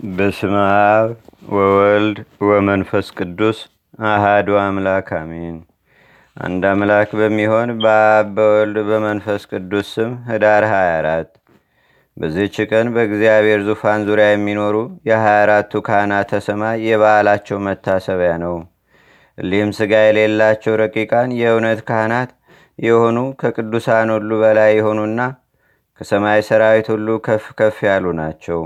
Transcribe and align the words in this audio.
በስመ 0.00 0.54
አብ 0.90 1.08
ወወልድ 1.52 2.18
ወመንፈስ 2.42 3.06
ቅዱስ 3.18 3.58
አሃዱ 4.08 4.48
አምላክ 4.58 5.08
አሜን። 5.18 5.56
አንድ 6.36 6.62
አምላክ 6.70 7.10
በሚሆን 7.18 7.70
በአብ 7.82 8.28
በወልድ 8.36 8.78
በመንፈስ 8.88 9.42
ቅዱስ 9.50 9.90
ስም 9.94 10.12
ህዳር 10.28 10.64
24 10.70 11.28
በዚህች 12.16 12.56
ቀን 12.70 12.88
በእግዚአብሔር 12.94 13.60
ዙፋን 13.68 14.06
ዙሪያ 14.08 14.28
የሚኖሩ 14.30 14.76
የ24ቱ 15.10 15.82
ካህናተ 15.86 16.40
ሰማይ 16.46 16.80
የበዓላቸው 16.86 17.60
መታሰቢያ 17.66 18.32
ነው። 18.44 18.56
እሊህም 19.38 19.76
ሥጋ 19.78 20.02
የሌላቸው 20.02 20.80
ረቂቃን 20.82 21.38
የእውነት 21.40 21.80
ካህናት 21.88 22.32
የሆኑ 22.78 23.18
ከቅዱሳን 23.40 24.16
ሁሉ 24.16 24.32
በላይ 24.42 24.72
የሆኑና 24.76 25.20
ከሰማይ 26.00 26.42
ሰራዊት 26.46 26.86
ሁሉ 26.92 27.20
ከፍ 27.26 27.46
ከፍ 27.58 27.78
ያሉ 27.88 28.06
ናቸው። 28.18 28.60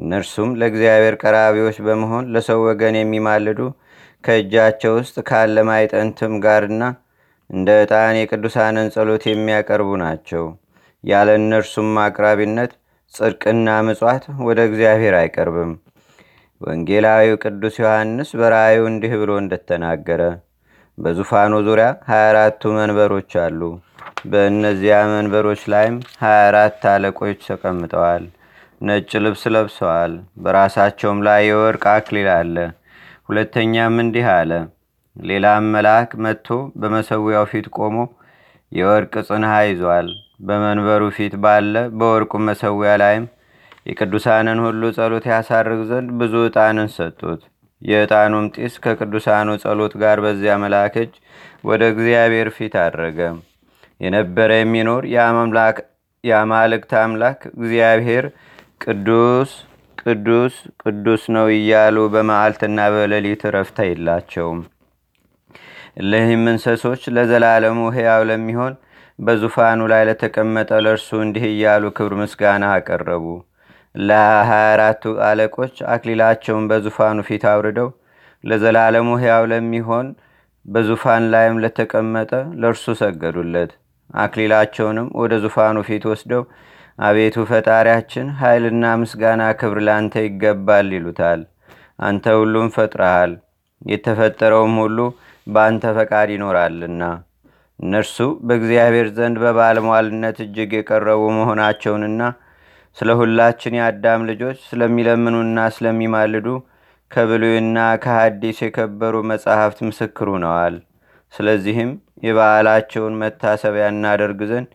እነርሱም 0.00 0.50
ለእግዚአብሔር 0.60 1.14
ቀራቢዎች 1.22 1.78
በመሆን 1.86 2.28
ለሰው 2.34 2.60
ወገን 2.66 2.96
የሚማልዱ 2.98 3.60
ከእጃቸው 4.24 4.92
ውስጥ 4.98 5.16
ካለ 5.28 5.56
ማይጠንትም 5.68 6.32
ጋርና 6.44 6.82
እንደ 7.50 7.68
ዕጣን 7.82 8.16
የቅዱሳንን 8.18 8.90
ጸሎት 8.94 9.24
የሚያቀርቡ 9.28 9.90
ናቸው። 10.02 10.44
ያለ 11.04 11.28
እነርሱም 11.40 11.90
አቅራቢነት 12.04 12.72
ጽድቅና 13.14 13.68
ምጽዋት 13.86 14.24
ወደ 14.46 14.58
እግዚአብሔር 14.68 15.14
አይቀርብም። 15.20 15.72
ወንጌላዊው 16.60 17.36
ቅዱስ 17.44 17.76
ዮሐንስ 17.82 18.30
በራእዩ 18.40 18.80
እንዲህ 18.90 19.12
ብሎ 19.20 19.30
እንደተናገረ 19.42 20.22
በዙፋኑ 20.98 21.52
ዙሪያ 21.66 21.86
24ቱ 22.10 22.72
መንበሮች 22.76 23.32
አሉ። 23.44 23.60
በእነዚያ 24.30 24.96
መንበሮች 25.12 25.62
ላይም 25.72 25.96
24 26.20 26.84
አለቆች 26.92 27.40
ተቀምጠዋል። 27.48 28.24
ነጭ 28.80 29.10
ልብስ 29.24 29.42
ለብሰዋል። 29.54 30.12
በራሳቸውም 30.42 31.18
ላይ 31.26 31.40
የወርቅ 31.48 31.84
አክሊል 31.92 32.28
አለ። 32.34 32.56
ሁለተኛም 33.28 33.96
እንዲህ 34.02 34.26
አለ። 34.32 34.52
ሌላም 35.16 35.64
መልአክ 35.74 36.10
መጥቶ 36.24 36.48
በመሰዊያው 36.80 37.44
ፊት 37.50 37.66
ቆሞ 37.78 37.96
የወርቅ 38.72 39.14
ጽንሃ 39.28 39.52
ይዟል። 39.66 40.08
በመንበሩ 40.40 41.02
ፊት 41.16 41.34
ባለ 41.44 41.74
በወርቁ 41.98 42.32
መሰዊያ 42.46 42.92
ላይም 43.02 43.24
የቅዱሳንን 43.86 44.58
ሁሉ 44.64 44.82
ጸሎት 44.96 45.24
ያሳርግ 45.30 45.80
ዘንድ 45.90 46.10
ብዙ 46.20 46.34
ዕጣንን 46.46 46.88
ሰጡት። 46.96 47.40
የዕጣኑም 47.82 48.46
ጢስ 48.54 48.74
ከቅዱሳኑ 48.84 49.48
ጸሎት 49.62 49.92
ጋር 50.02 50.18
በዚያ 50.24 50.54
መልአክ 50.62 50.94
እጅ 51.02 51.12
ወደ 51.64 51.82
እግዚአብሔር 51.92 52.48
ፊት 52.56 52.74
አድረገ። 52.82 53.18
የነበረ 54.00 54.50
የሚኖር 54.58 55.02
የአማልክት 56.24 56.92
አምላክ 57.02 57.40
እግዚአብሔር 57.54 58.24
ቅዱስ 58.80 59.50
ቅዱስ 59.98 60.54
ቅዱስ 60.82 61.22
ነው 61.34 61.46
እያሉ 61.54 61.96
በመዓልትና 62.12 62.78
በሌሊት 62.94 63.42
ረፍታ 63.54 63.78
የላቸውም። 63.86 64.60
እሊህም 66.00 66.44
እንሰሶች 66.52 67.02
ለዘላለሙ 67.16 67.80
ሕያው 67.96 68.22
ለሚሆን 68.30 68.74
በዙፋኑ 69.18 69.88
ላይ 69.92 70.02
ለተቀመጠ 70.08 70.70
ለእርሱ 70.84 71.10
እንዲህ 71.24 71.44
እያሉ 71.50 71.90
ክብር 71.96 72.14
ምስጋና 72.20 72.70
አቀረቡ። 72.76 73.26
ለሀያ 73.94 74.62
አራቱ 74.70 75.12
አለቆች 75.28 75.76
አክሊላቸውን 75.94 76.70
በዙፋኑ 76.70 77.20
ፊት 77.28 77.44
አውርደው 77.52 77.90
ለዘላለሙ 78.44 79.10
ሕያው 79.22 79.46
ለሚሆን 79.52 80.08
በዙፋን 80.66 81.26
ላይም 81.34 81.62
ለተቀመጠ 81.64 82.32
ለእርሱ 82.60 82.96
ሰገዱለት። 83.00 83.70
አክሊላቸውንም 84.20 85.08
ወደ 85.20 85.34
ዙፋኑ 85.44 85.78
ፊት 85.88 86.04
ወስደው 86.10 86.42
አቤቱ 86.98 87.36
ፈጣሪያችን 87.50 88.26
ኃይልና 88.40 88.84
ምስጋና 89.00 89.42
ክብር 89.60 89.78
ላንተ 89.86 90.14
ይገባል 90.24 90.88
ይሉታል። 90.96 91.40
አንተ 92.00 92.34
ሁሉም 92.40 92.68
ፈጥረሃል፣ 92.74 93.32
የተፈጠረውም 93.82 94.74
ሁሉ 94.82 94.98
በአንተ 95.46 95.84
ፈቃድ 95.98 96.28
ይኖራልና። 96.34 97.02
እነርሱ 97.80 98.16
በእግዚአብሔር 98.46 99.08
ዘንድ 99.16 99.36
በባለሟልነት 99.42 100.38
እጅግ 100.44 100.72
የቀረቡ 100.76 101.22
መሆናቸውንና 101.38 102.22
ስለ 102.96 103.10
ሁላችን 103.20 103.76
የአዳም 103.78 104.26
ልጆች 104.30 104.58
ስለሚለምኑና 104.68 105.58
ስለሚማልዱ 105.76 106.46
ከብሉይና 107.10 107.78
ከሐዲስ 108.02 108.58
የከበሩ 108.64 109.16
መጻሕፍት 109.30 109.78
ምስክር 109.88 110.28
ሆነዋል። 110.34 110.74
ስለዚህም 111.32 111.90
የበዓላቸውን 112.26 113.14
መታሰቢያ 113.22 113.86
እናደርግ 113.94 114.40
ዘንድ 114.50 114.70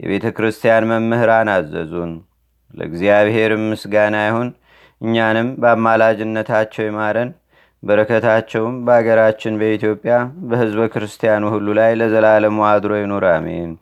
የቤተ 0.00 0.26
ክርስቲያን 0.36 0.88
መምህራን 0.90 1.48
አዘዙን። 1.52 2.12
ለእግዚአብሔርም 2.74 3.62
ምስጋና 3.70 4.16
ይሁን። 4.26 4.48
እኛንም 5.00 5.48
በአማላጅነታቸው 5.62 6.84
ይማረን። 6.86 7.30
በረከታቸውም 7.82 8.76
በአገራችን 8.86 9.58
በኢትዮጵያ 9.60 10.14
በሕዝበ 10.48 10.84
ክርስቲያኑ 10.92 11.42
ሁሉ 11.54 11.66
ላይ 11.78 11.90
ለዘላለሙ 12.00 12.58
አድሮ 12.70 12.92
ይኑር፣ 13.00 13.26
አሜን። 13.32 13.72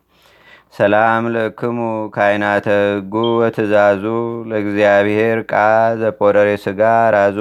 ሰላም 0.75 1.25
ለክሙ 1.35 1.79
ካይናተ 2.15 2.67
ሕጉ 2.87 3.13
ወትእዛዙ 3.41 4.05
ለእግዚአብሔር 4.51 5.39
ቃ 5.47 5.55
ዘጶረሬ 6.01 6.51
ሥጋ 6.65 6.83
ራዙ 7.17 7.39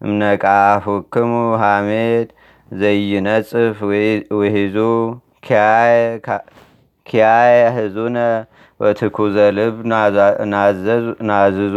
እምነቃፉክሙ 0.00 1.32
ሐሜት 1.62 2.28
ዘይነጽፍ 2.70 3.78
ውሂዙ 4.34 4.76
ኪያየ 7.08 7.58
ህዙነ 7.76 8.18
ወትኩዘ 8.80 9.36
ልብ 9.56 9.76
ናዝዙ 11.28 11.76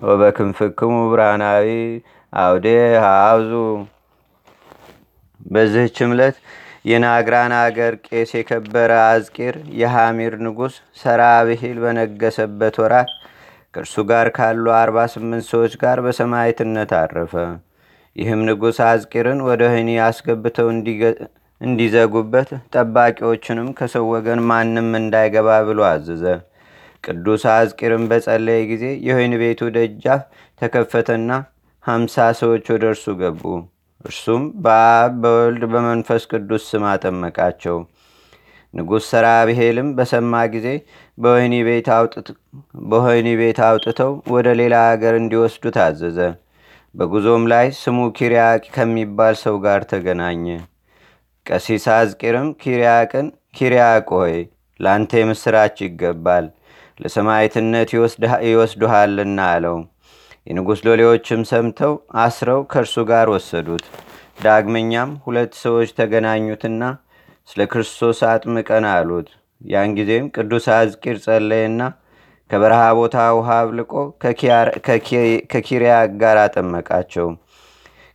ወበክንፍክሙ 0.00 0.94
ብርሃናዊ 1.12 1.68
አውዴ 2.32 2.66
ሃውዙ። 3.04 3.52
በዚህች 5.46 5.98
ዕለት 6.06 6.36
የናግራን 6.84 7.52
አገር 7.58 7.94
ቄስ 8.06 8.30
የከበረ 8.36 8.90
አዝቂር 9.06 9.54
የሐሚር 9.80 10.34
ንጉሥ 10.46 10.74
ሰራብሂል 11.00 11.78
በነገሰበት 11.84 12.76
ወራት 12.82 13.10
ከእርሱ 13.74 14.04
ጋር 14.10 14.26
ካሉ 14.36 14.66
48 14.74 15.48
ሰዎች 15.50 15.72
ጋር 15.82 15.98
በሰማዕትነት 16.04 16.92
አረፈ። 17.00 17.34
ይህም 18.16 18.42
ንጉሥ 18.48 18.78
አዝቂርን 18.86 19.40
ወደ 19.48 19.62
ወህኒ 19.68 19.90
አስገብተው 20.04 20.68
እንዲዘጉበት 21.60 22.48
ጠባቂዎችንም 22.74 23.68
ከሰው 23.78 24.04
ወገን 24.12 24.40
ማንም 24.48 24.90
እንዳይገባ 25.00 25.48
ብሎ 25.68 25.80
አዘዘ። 25.88 26.24
ቅዱስ 27.04 27.42
አዝቂርም 27.52 28.04
በጸለየ 28.10 28.60
ጊዜ 28.70 28.84
የወህኒ 29.06 29.34
ቤቱ 29.42 29.70
ደጃፍ 29.76 30.22
ተከፈተና 30.60 31.30
ሀምሳ 31.84 32.26
ሰዎች 32.40 32.64
ወደ 32.74 32.84
እርሱ 32.92 33.06
ገቡ። 33.20 33.42
እርሱም 34.04 34.42
በአብ 34.64 35.12
በወልድ 35.22 35.62
በመንፈስ 35.72 36.22
ቅዱስ 36.32 36.64
ስም 36.70 36.84
አጠመቃቸው። 36.90 37.78
ንጉሥ 38.74 39.04
ሰራብሄልም 39.10 39.88
በሰማ 39.98 40.32
ጊዜ 40.54 40.68
በወህኒ 41.18 41.54
ቤት 43.38 43.60
አውጥተው 43.66 44.12
ወደ 44.34 44.48
ሌላ 44.60 44.76
አገር 44.90 45.14
እንዲወስዱ 45.20 45.64
ታዘዘ። 45.76 46.18
በጉዞም 46.94 47.44
ላይ 47.52 47.66
ስሙ 47.80 47.98
ኪርያቅ 48.18 48.62
ከሚባል 48.76 49.34
ሰው 49.42 49.56
ጋር 49.64 49.80
ተገናኘ። 49.90 50.44
ቀሲስ 51.46 51.84
አዝቂርም 51.94 52.48
ኪርያቅን 52.62 53.26
ኪርያቅ 53.56 54.06
ሆይ 54.16 54.34
ለአንተ 54.80 55.12
የምስራች 55.20 55.76
ይገባል፣ 55.84 56.46
ለሰማዕትነት 57.00 57.88
ይወስዱሃልና 58.48 59.38
አለው። 59.52 59.76
የንጉሥ 60.46 60.80
ሎሌዎችም 60.86 61.40
ሰምተው 61.50 61.92
አስረው 62.22 62.60
ከእርሱ 62.72 63.04
ጋር 63.10 63.26
ወሰዱት። 63.34 63.84
ዳግመኛም 64.38 65.10
ሁለት 65.24 65.52
ሰዎች 65.62 65.90
ተገናኙትና 65.98 66.82
ስለ 67.48 67.60
ክርስቶስ 67.72 68.18
አጥምቀን 68.30 68.86
አሉት። 68.92 69.28
ያን 69.64 69.94
ጊዜም 69.98 70.26
ቅዱስ 70.36 70.66
አዝቂር 70.76 71.16
ጸለየና 71.24 71.82
ከበረሃ 72.50 72.82
ቦታ 72.98 73.16
ውሃ 73.36 73.48
አብልቆ 73.60 73.92
ከኪርያቅ 75.52 76.10
ጋር 76.20 76.38
አጠመቃቸው። 76.42 77.28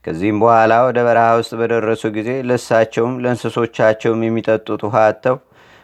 ከዚህም 0.06 0.38
በኋላ 0.44 0.74
ወደ 0.86 1.00
በረሃ 1.08 1.28
ውስጥ 1.40 1.54
በደረሱ 1.60 2.04
ጊዜ 2.16 2.30
ለእሳቸውም 2.48 3.14
ለእንስሶቻቸውም 3.24 4.22
የሚጠጡት 4.26 4.82
ውሃ 4.88 4.98
አጥተው 5.08 5.38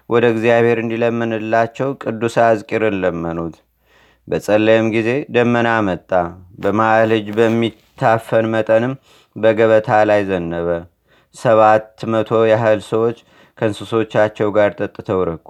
ወደ 0.09 0.25
እግዚአብሔር 0.33 0.77
እንዲለምንላቸው 0.81 1.89
ቅዱስ 2.03 2.35
አዝቂርን 2.45 2.97
ለመኑት። 3.03 3.55
በጸለየም 4.27 4.87
ጊዜ 4.95 5.09
ደመና 5.35 5.69
መጣ። 5.87 6.11
በመሃል 6.63 7.11
እጅ 7.17 7.27
በሚታፈን 7.37 8.45
መጠንም 8.53 8.93
በገበታ 9.35 9.89
ላይ 10.09 10.21
ዘነበ። 10.29 10.69
ሰባት 11.35 11.87
መቶ 12.11 12.39
ያህል 12.51 12.79
ሰዎች 12.89 13.17
ከእንስሶቻቸው 13.57 14.49
ጋር 14.57 14.71
ጠጥተው 14.79 15.21
ረኩ። 15.29 15.49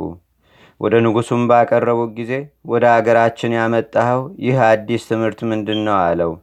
ወደ 0.81 0.95
ንጉሱም 1.05 1.43
ባቀረቡት 1.49 2.11
ጊዜ 2.19 2.33
ወደ 2.71 2.85
አገራችን 2.95 3.55
ያመጣኸው 3.57 4.21
ይህ 4.45 4.57
አዲስ 4.67 5.03
ትምህርት 5.09 5.39
ምንድን 5.51 5.79
ነው? 5.87 5.95
አለው። 6.03 6.33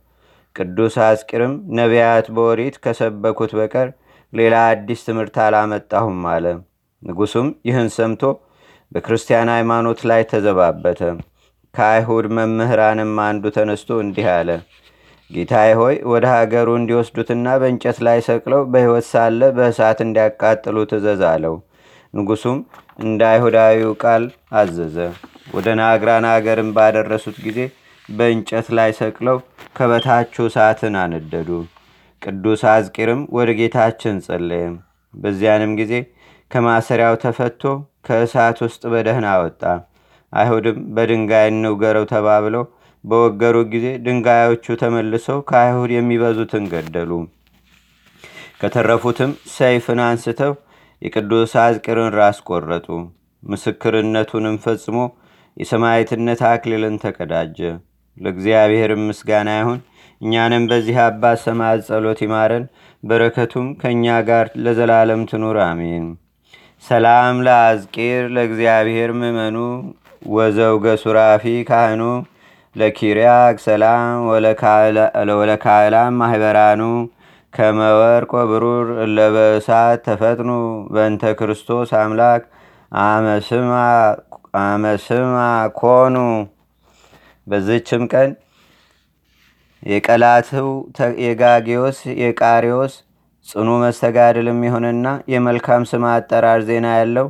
ቅዱስ 0.57 0.95
አዝቂርም 1.05 1.55
ነቢያት 1.79 2.27
በወሪት 2.35 2.77
ከሰበኩት 2.85 3.53
በቀር 3.59 3.89
ሌላ 4.33 4.55
አዲስ 4.69 5.01
ትምህርት 5.07 5.37
አላመጣሁም 5.45 6.21
አለ። 6.33 6.47
ንጉሱም 7.03 7.49
ይህን 7.69 7.89
ሰምቶ 7.97 8.23
በክርስቲያን 8.93 9.51
ሃይማኖት 9.55 10.01
ላይ 10.11 10.23
ተዘባበተ። 10.33 11.01
ከአይሁድ 11.75 12.27
መምህራንም 12.37 13.13
አንዱ 13.25 13.45
ተነስቶ 13.57 13.99
እንዲህ 14.03 14.27
አለ። 14.35 14.51
ጌታዬ 15.31 15.71
ሆይ 15.81 15.97
ወደ 16.13 16.25
ሀገሩ 16.35 16.69
እንዲወስዱትና 16.79 17.47
በእንጨት 17.61 17.99
ላይ 18.07 18.19
ሰቅለው 18.29 18.63
በሕይወት 18.73 19.07
ሳለ 19.13 19.41
በእሳት 19.57 20.01
እንዲያቃጥሉ 20.07 20.77
ትእዘዝ 20.91 21.23
አለው። 21.31 21.55
ንጉሱም 22.15 22.59
እንደ 22.99 23.21
አይሁዳዊው 23.31 23.93
ቃል 24.03 24.25
አዘዘ። 24.59 24.97
ወደ 25.55 25.69
ናግራን 25.81 26.27
አገርም 26.33 26.71
ባደረሱት 26.77 27.39
ጊዜ 27.47 27.59
በእንጨት 28.09 28.67
ላይ 28.79 28.91
ሰቅለው 28.99 29.39
ከበታችሁ 29.77 30.45
እሳትን 30.51 30.95
አነደዱ። 31.03 31.51
ቅዱስ 32.23 32.63
አዝቂርም 32.73 33.23
ወደ 33.37 33.51
ጌታችን 33.61 34.17
ጸለየ። 34.27 34.65
በዚያንም 35.15 35.73
ጊዜ 35.81 35.93
ከማሰሪያው 36.51 37.15
ተፈቶ 37.25 37.63
ከእሳት 38.07 38.59
ውስጥ 38.65 38.83
በደህና 38.93 39.27
አወጣ። 39.35 39.63
አይሁድም 40.33 40.79
በድንጋይ 40.95 41.47
እንውገረው 41.51 42.05
ተባብለው 42.13 42.65
በወገሩ 43.05 43.57
ጊዜ 43.73 43.87
ድንጋዮቹ 44.05 44.77
ተመልሰው 44.83 45.39
ከአይሁድ 45.49 45.91
የሚበዙትን 45.95 46.65
ገደሉ። 46.73 47.11
ከተረፉትም 48.61 49.33
ሰይፍን 49.55 50.01
አንስተው 50.05 50.53
የቅዱስ 51.03 51.53
አዝቅርን 51.65 52.11
ራስ 52.19 52.39
ቆረጡ። 52.49 52.87
ምስክርነቱንም 53.43 54.57
ፈጽሞ 54.65 54.99
የሰማዕትነት 55.57 56.41
አክሊልን 56.51 56.97
ተቀዳጀ። 57.03 57.59
ለእግዚአብሔርም 58.17 59.03
ምስጋና 59.09 59.51
ይሁን። 59.59 59.81
እኛንም 60.21 60.65
በዚህ 60.71 60.97
አባት 61.05 61.39
ሰማዕት 61.45 61.81
ጸሎት 61.89 62.21
ይማረን፣ 62.25 62.65
በረከቱም 63.03 63.67
ከእኛ 63.81 64.05
ጋር 64.29 64.47
ለዘላለም 64.65 65.23
ትኑር 65.31 65.59
አሜን። 65.65 66.05
ሰላም 66.85 67.37
ለአዝቂር 67.47 68.23
ለእግዚአብሔር 68.35 69.11
ምእመኑ 69.19 69.57
ወዘውገ 70.31 70.87
ሱራፊ 71.03 71.45
ካህኑ 71.69 72.03
ለኪርያቅ 72.77 73.57
ሰላም 73.67 74.07
ወለካዕላም 75.33 76.17
ማህበራኑ 76.21 76.83
ከመወርቅ 77.53 78.31
ወብሩር 78.39 78.87
እለበእሳት 79.05 80.01
ተፈጥኑ 80.07 80.51
በእንተ 80.91 81.25
ክርስቶስ 81.41 81.91
አምላክ 81.99 82.43
አመስማ 84.57 85.37
ኮኑ። 85.77 86.17
በዝችም 87.47 88.03
ቀን 88.13 88.31
የቀላትው 89.83 90.69
የጋጌዎስ 91.25 91.99
የቃሪዎስ 92.23 92.95
ጽኑ 93.49 93.71
መስተጋድልም 93.83 94.61
የሆነና 94.67 95.07
የመልካም 95.33 95.83
ስም 95.91 96.05
አጠራር 96.11 96.61
ዜና 96.69 96.87
ያለው 96.99 97.27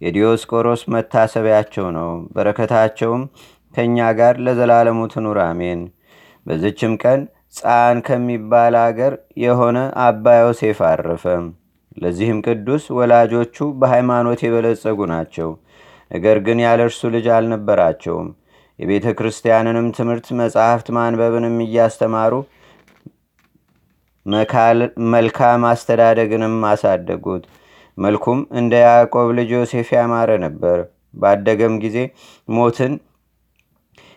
የዲዮስቆሮስ 0.00 0.82
መታሰቢያቸው 0.94 1.86
ነው። 1.96 2.10
በረከታቸውም 2.34 3.22
ከእኛ 3.74 3.98
ጋር 4.20 4.34
ለዘላለሙ 4.44 5.00
ትኑር 5.12 5.38
አሜን። 5.44 5.80
በዝችም 6.46 6.92
ቀን 7.02 7.20
ጻን 7.56 7.98
ከሚባል 8.06 8.74
አገር 8.84 9.12
የሆነ 9.44 9.78
አባ 10.04 10.34
ዮሴፍ 10.40 10.78
አረፈ። 10.90 11.24
ለዚህም 11.96 12.38
ቅዱስ 12.46 12.84
ወላጆቹ 12.98 13.66
በሃይማኖት 13.80 14.40
የበለጸጉ 14.44 14.98
ናቸው። 15.12 15.50
ነገር 16.10 16.36
ግን 16.46 16.58
ያለ 16.64 16.80
እርሱ 16.88 17.00
ልጅ 17.14 17.26
አልነበራቸውም። 17.36 18.28
የቤተ 18.80 19.06
ክርስቲያንንም 19.18 19.86
ትምህርት 19.96 20.26
መጻሕፍት 20.40 20.88
ማንበብንም 20.96 21.56
እያስተማሩ 21.64 22.34
መልካም 25.12 25.62
አስተዳደግንም 25.70 26.56
አሳደጉት። 26.70 27.44
መልኩም 27.98 28.40
እንደ 28.58 28.72
ያዕቆብ 28.84 29.28
ልጅ 29.38 29.50
ዮሴፍ 29.56 29.88
ያማረ 29.96 30.30
ነበር። 30.44 30.78
ባደገም 31.14 31.74
ጊዜ 31.84 31.96
ሞትን 32.48 32.92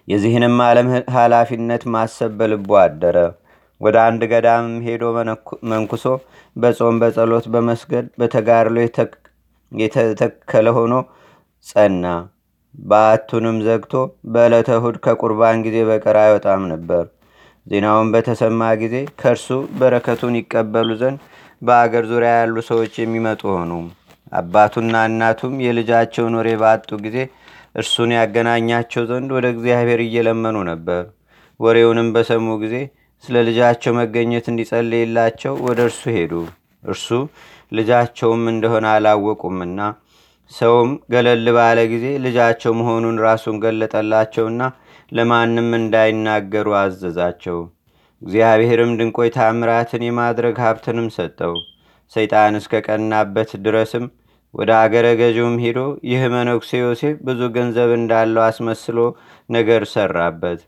የዚህንም 0.07 0.55
ዓለም 0.65 0.87
ኃላፊነት 1.15 1.83
ማሰብ 1.93 2.31
በልቦ 2.39 2.69
አደረ። 2.81 3.17
ወደ 3.81 3.95
አንድ 4.07 4.21
ገዳም 4.31 4.67
ሄዶ 4.85 5.03
መንኩሶ 5.71 6.05
በጾም 6.55 6.99
በጸሎት 7.01 7.45
በመስገድ 7.53 8.05
በተጋድሎ 8.19 8.75
የተተከለ 9.71 10.67
ሆኖ 10.77 10.93
ጸና። 11.65 12.05
በአቱንም 12.75 13.57
ዘግቶ 13.65 13.93
በዕለተ 14.33 14.69
እሁድ 14.77 14.95
ከቁርባን 15.05 15.63
ጊዜ 15.65 15.77
በቀር 15.89 16.17
አይወጣም 16.21 16.63
ነበር። 16.71 17.03
ዜናውን 17.67 18.07
በተሰማ 18.13 18.61
ጊዜ 18.81 18.95
ከእርሱ 19.19 19.47
በረከቱን 19.79 20.37
ይቀበሉ 20.39 20.89
ዘንድ 21.01 21.19
በአገር 21.61 22.05
ዙሪያ 22.11 22.31
ያሉ 22.39 22.55
ሰዎች 22.69 22.93
የሚመጡ 22.99 23.41
ሆኑ። 23.53 23.71
አባቱና 24.33 24.95
እናቱም 25.09 25.53
የልጃቸውን 25.65 26.35
ወሬ 26.39 26.49
ባጡ 26.61 26.89
ጊዜ 27.05 27.17
እርሱን 27.75 28.11
ያገናኛቸው 28.17 29.03
ዘንድ 29.11 29.29
ወደ 29.37 29.45
እግዚአብሔር 29.53 30.01
እየለመኑ 30.05 30.57
ነበር። 30.71 31.03
ወሬውንም 31.59 32.09
በሰሙ 32.15 32.47
ጊዜ 32.63 32.75
ስለ 33.23 33.35
ልጃቸው 33.47 33.93
መገኘት 33.99 34.45
እንዲጸልይላቸው 34.51 35.53
ወደ 35.67 35.79
እርሱ 35.87 36.03
ሄዱ። 36.15 36.33
እርሱ 36.83 37.07
ልጃቸውም 37.71 38.43
እንደሆነ 38.51 38.85
አላወቁምና 38.95 39.79
ሰውም 40.51 40.91
ገለል 41.13 41.45
ባለ 41.57 41.79
ጊዜ 41.91 42.05
ልጃቸው 42.23 42.71
መሆኑን 42.79 43.17
ራሱን 43.25 43.55
ገለጠላቸውና 43.63 44.63
ለማንም 45.11 45.69
እንዳይናገሩ 45.79 46.67
አዘዛቸው። 46.79 47.57
እግዚአብሔርም 48.21 48.91
ድንቆይ 48.99 49.29
ታምራትን 49.35 50.03
የማድረግ 50.07 50.57
ሀብትንም 50.65 51.07
ሰጠው። 51.17 51.55
ሰይጣን 52.13 52.57
እስከ 52.59 52.81
ቀናበት 52.87 53.51
ድረስም 53.65 54.05
ወደ 54.53 54.71
አገረ 54.81 55.07
ገዥውም 55.19 55.55
ሄዶ 55.63 55.79
ይህ 56.09 56.23
መነኩሴ 56.33 56.71
ዮሴፍ 56.81 57.15
ብዙ 57.27 57.41
ገንዘብ 57.55 57.91
እንዳለው 57.99 58.43
አስመስሎ 58.47 58.97
ነገር 59.49 59.83
ሰራበት። 59.93 60.59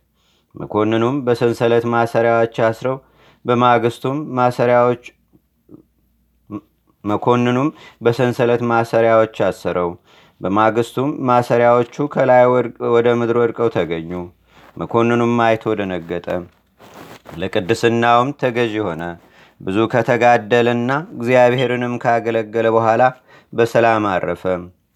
መኮንኑም 0.56 1.16
በሰንሰለት 1.26 1.86
ማሰሪያዎች 1.94 2.56
አስረው 2.68 2.98
በማግስቱም 3.46 4.18
ማሰሪያዎች 4.38 5.04
መኮንኑም 7.06 7.70
በሰንሰለት 8.02 8.62
ማሰሪያዎች 8.72 9.38
አሰረው። 9.48 9.90
በማግስቱም 10.42 11.10
ማሰሪያዎቹ 11.28 12.06
ከላይ 12.14 12.44
ወደ 12.96 13.08
ምድር 13.20 13.38
ወድቀው 13.42 13.70
ተገኙ። 13.76 14.12
መኮንኑም 14.78 15.34
አይቶ 15.46 15.76
ደነገጠ። 15.80 16.28
ለቅድስናውም 17.42 18.30
ተገዥ 18.42 18.74
ሆነ። 18.88 19.04
ብዙ 19.62 19.78
ከተጋደለና 19.94 20.90
እግዚአብሔርንም 21.16 21.94
ካገለገለ 22.04 22.68
በኋላ 22.76 23.04
በሰላም 23.54 24.06
አረፈ። 24.12 24.44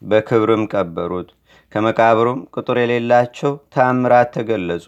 በክብርም 0.01 0.63
ቀበሩት። 0.73 1.29
ከመቃብሩም 1.71 2.39
ቁጥር 2.55 2.77
የሌላቸው 2.81 3.51
ታምራት 3.75 4.29
ተገለጹ። 4.35 4.85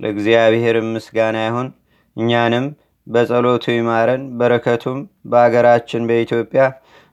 ለእግዚአብሔርም 0.00 0.88
ምስጋና 0.94 1.36
ይሁን። 1.46 1.68
እኛንም 2.16 2.66
በጸሎቱ 3.06 3.64
ይማረን። 3.72 4.22
በረከቱም 4.38 4.98
በአገራችን 5.30 6.06
በኢትዮጵያ 6.10 6.62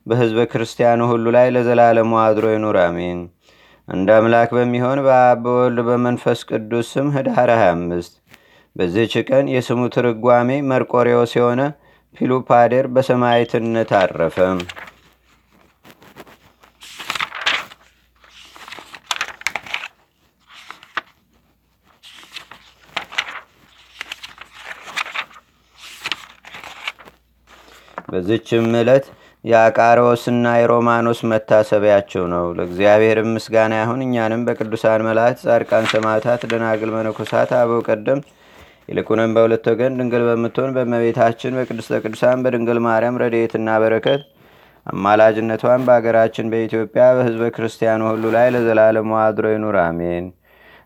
በሕዝበ 0.06 0.42
ክርስቲያኑ 0.52 1.02
ሁሉ 1.12 1.26
ላይ 1.36 1.48
ለዘላለሙ 1.56 2.12
አድሮ 2.24 2.46
ይኑር 2.54 2.78
አሜን። 2.84 3.20
እንደ 3.88 4.10
አምላክ 4.18 4.50
በሚሆን 4.58 5.00
በአብ 5.06 5.40
በወልድ 5.46 5.80
በመንፈስ 5.88 6.40
ቅዱስ 6.50 6.90
ስም 6.94 7.08
ህዳር 7.16 7.50
25 7.58 8.14
በዚህች 8.76 9.14
ቀን 9.30 9.46
የስሙ 9.54 9.82
ትርጓሜ 9.96 10.50
መርቆሬዎስ 10.70 11.34
የሆነ 11.40 11.62
ፒሉፓዴር 12.18 12.86
በሰማይትነት 12.96 13.92
አረፈ። 14.00 14.38
በዚችም 28.12 28.68
ዕለት 28.80 29.06
የአቃሮስና 29.46 30.48
የሮማኖስ 30.56 31.20
መታሰቢያቸው 31.32 32.24
ነው። 32.34 32.46
ለእግዚአብሔር 32.58 33.20
ምስጋና 33.32 33.74
ይሁን። 33.80 34.02
እኛንም 34.06 34.42
በቅዱሳን 34.48 35.06
መላእክት፣ 35.08 35.42
ጻድቃን፣ 35.46 35.88
ሰማዕታት፣ 35.94 36.44
ደናግል፣ 36.52 36.92
መነኮሳት፣ 36.96 37.52
አበው 37.60 37.82
ቀደምት 37.88 38.28
ይልቁንም 38.90 39.34
በሁለት 39.36 39.66
ወገን 39.72 39.98
ድንግል 40.00 40.24
በምትሆን 40.28 40.74
በእመቤታችን 40.76 41.58
በቅድስተ 41.58 42.00
ቅዱሳን 42.04 42.44
በድንግል 42.46 42.80
ማርያም 42.88 43.20
ረድኤትና 43.22 43.78
በረከት 43.84 44.22
አማላጅነቷን 44.86 45.82
በአገራችን 45.88 46.52
በኢትዮጵያ 46.52 47.04
በሕዝበ 47.18 47.50
ክርስቲያኑ 47.56 48.02
ሁሉ 48.10 48.24
ላይ 48.36 48.48
ለዘላለሙ 48.56 49.12
አድሮ 49.24 49.48
ይኑር፣ 49.54 49.78
አሜን። 49.84 50.26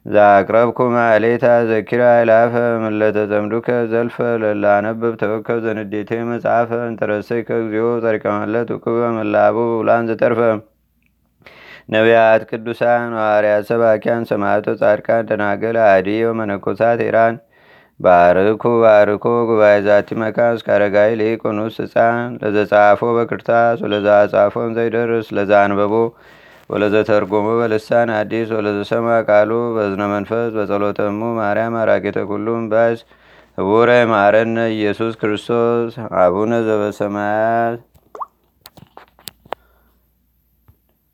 ዛቅረብኩ 0.06 0.80
ማሌታ 0.94 1.46
ዘኪራ 1.70 2.02
ይላፈ 2.18 2.54
ምለተ 2.84 3.18
ዘምዱከ 3.32 3.68
ዘልፈ 3.92 4.18
ለላነብብ 4.42 5.14
ተወከብ 5.22 5.60
ዘንዴቴ 5.66 6.12
መጽሐፈ 6.30 6.72
እንተረሰይከ 6.90 7.50
እግዚኦ 7.62 7.88
ጸሪቀመለት 8.04 8.70
ውክበ 8.76 8.98
መላቡ 9.18 9.58
ብላን 9.80 10.10
ዘተርፈ 10.10 10.42
ነቢያት፣ 11.94 12.44
ቅዱሳን፣ 12.52 13.10
ሐዋርያት፣ 13.18 13.66
ሰባኪያን፣ 13.72 14.24
ሰማዕቶ፣ 14.30 14.68
ጻድቃን፣ 14.82 15.26
ደናገል፣ 15.30 15.78
አዲ 15.88 16.08
ወመነኮሳት 16.28 17.02
ኢራን። 17.08 17.36
ባርኩ 18.00 18.64
ባርኮ 18.84 19.26
ጉባኤ 19.50 19.76
ዛቲ 19.86 20.10
መካን 20.22 20.56
እስከ 20.58 20.68
አረጋዊ 20.76 21.12
ሊቁኑስ 21.20 21.76
ህፃን 21.84 22.32
ለዘጻፎ 22.42 23.02
በክርታስ 23.18 23.78
ወለዛ 23.86 24.08
ጻፎን 24.34 24.72
ዘይደርስ 24.78 25.28
ለዛ 25.38 25.52
አንበቦ 25.66 25.94
ወለዘተርጎሙ 26.70 27.48
በልሳን 27.60 28.10
አዲስ 28.16 28.48
ወለዘሰማ 28.56 29.08
ቃሉ 29.28 29.52
በዝነ 29.76 30.04
መንፈስ 30.14 30.48
በጸሎተሙ 30.56 31.30
ማርያም 31.40 31.76
አራቂተ 31.82 32.20
ኩሉም 32.30 32.64
ባስ 32.72 33.00
ህቡረ 33.58 33.90
ማረነ 34.12 34.58
ኢየሱስ 34.76 35.14
ክርስቶስ 35.22 35.92
አቡነ 36.22 36.54
ዘበሰማያት 36.68 37.82